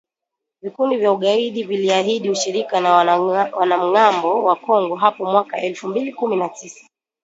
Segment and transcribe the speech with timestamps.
[0.61, 2.93] Vikundi vya ugaidi viliahidi ushirika na
[3.53, 6.85] wanamgambo wa Kongo hapo mwaka elfu mbili kumi na tisa.